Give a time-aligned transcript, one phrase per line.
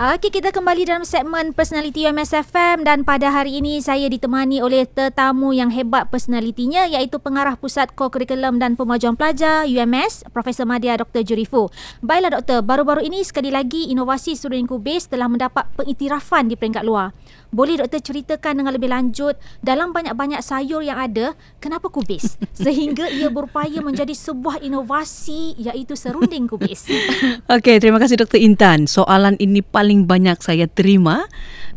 [0.00, 4.88] Okey, kita kembali dalam segmen Personality UMS FM dan pada hari ini saya ditemani oleh
[4.88, 11.20] tetamu yang hebat personalitinya iaitu Pengarah Pusat Co-Curriculum dan Pemajuan Pelajar UMS, Profesor Madya Dr.
[11.20, 11.68] Jurifu.
[12.00, 17.12] Baiklah doktor, baru-baru ini sekali lagi inovasi Student Incubase telah mendapat pengiktirafan di peringkat luar.
[17.50, 22.38] Boleh doktor ceritakan dengan lebih lanjut dalam banyak-banyak sayur yang ada, kenapa kubis?
[22.56, 26.88] Sehingga ia berupaya menjadi sebuah inovasi iaitu serunding kubis.
[27.60, 28.38] Okey, terima kasih Dr.
[28.38, 28.86] Intan.
[28.86, 31.26] Soalan ini paling paling banyak saya terima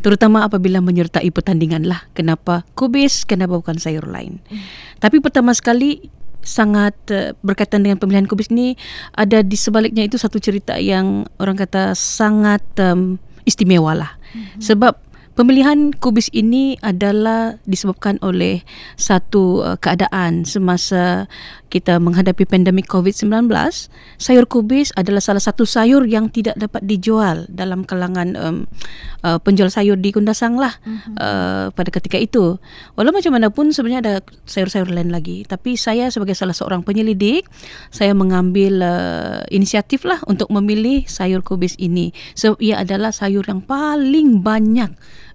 [0.06, 5.02] terutama apabila menyertai pertandingan lah kenapa kubis kenapa bukan sayur lain hmm.
[5.02, 6.14] tapi pertama sekali
[6.46, 8.78] sangat uh, berkaitan dengan pemilihan kubis ni
[9.18, 13.18] ada di sebaliknya itu satu cerita yang orang kata sangat um,
[13.50, 14.62] istimewa lah hmm.
[14.62, 14.94] sebab
[15.34, 18.62] Pemilihan kubis ini adalah disebabkan oleh
[19.02, 21.26] satu uh, keadaan semasa
[21.74, 23.50] kita menghadapi pandemik COVID-19.
[24.22, 28.58] Sayur kubis adalah salah satu sayur yang tidak dapat dijual dalam kalangan um,
[29.26, 31.18] uh, penjual sayur di Kundasang lah mm-hmm.
[31.18, 32.62] uh, pada ketika itu.
[32.94, 34.14] Walau macam mana pun sebenarnya ada
[34.46, 35.50] sayur-sayur lain lagi.
[35.50, 37.50] Tapi saya sebagai salah seorang penyelidik,
[37.90, 42.14] saya mengambil uh, inisiatif lah untuk memilih sayur kubis ini.
[42.38, 44.94] So, ia adalah sayur yang paling banyak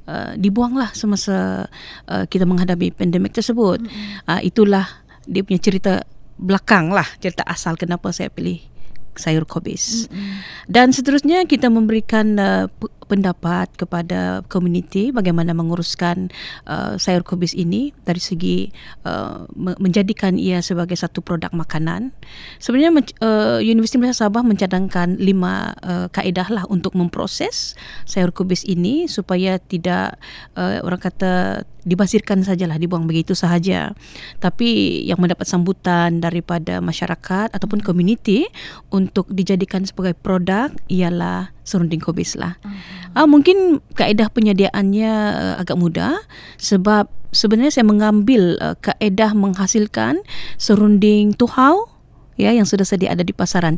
[0.09, 1.69] uh, dibuanglah semasa
[2.09, 3.85] uh, kita menghadapi pandemik tersebut.
[3.85, 4.25] Mm-hmm.
[4.25, 4.87] Uh, itulah
[5.29, 6.03] dia punya cerita
[6.41, 8.65] belakang lah, cerita asal kenapa saya pilih
[9.13, 10.09] sayur kobis.
[10.09, 10.35] Mm-hmm.
[10.71, 12.67] Dan seterusnya kita memberikan uh,
[13.09, 16.29] pendapat kepada komuniti bagaimana menguruskan
[16.69, 18.69] uh, sayur kubis ini dari segi
[19.09, 22.13] uh, menjadikan ia sebagai satu produk makanan.
[22.61, 22.93] Sebenarnya
[23.25, 27.73] uh, Universiti Malaysia Sabah mencadangkan lima uh, kaedah lah untuk memproses
[28.05, 30.21] sayur kubis ini supaya tidak
[30.55, 33.97] uh, orang kata dibasirkan sajalah dibuang begitu sahaja.
[34.37, 38.45] Tapi yang mendapat sambutan daripada masyarakat ataupun komuniti
[38.93, 42.57] untuk dijadikan sebagai produk ialah serunding kobis lah.
[42.65, 43.25] Uh-huh.
[43.25, 46.17] Uh, mungkin kaedah penyediaannya uh, agak mudah
[46.57, 50.25] sebab sebenarnya saya mengambil uh, kaedah menghasilkan
[50.57, 51.93] serunding tuhau
[52.41, 53.77] ya yang sudah sedia ada di pasaran.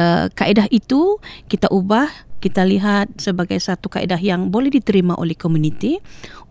[0.00, 1.20] Uh, kaedah itu
[1.52, 2.08] kita ubah
[2.38, 5.98] kita lihat sebagai satu kaedah yang boleh diterima oleh komuniti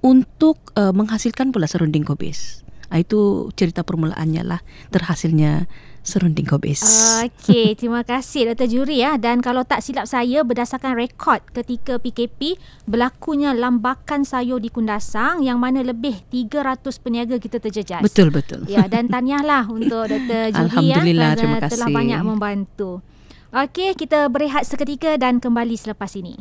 [0.03, 2.66] untuk uh, menghasilkan pula serunding kobis.
[2.87, 4.59] Uh, itu cerita permulaannya lah
[4.91, 5.67] terhasilnya
[6.07, 6.81] serunding kobis.
[7.19, 8.67] Okey, terima kasih Dr.
[8.71, 9.19] Juri ya.
[9.19, 12.55] Dan kalau tak silap saya berdasarkan rekod ketika PKP
[12.87, 17.99] berlakunya lambakan sayur di Kundasang yang mana lebih 300 peniaga kita terjejas.
[17.99, 18.63] Betul betul.
[18.71, 20.55] Ya dan tahniahlah untuk Dr.
[20.55, 20.95] Juri ya.
[20.95, 21.71] Alhamdulillah, ya terima kasih.
[21.75, 22.91] telah banyak membantu.
[23.47, 26.35] Okey, kita berehat seketika dan kembali selepas ini.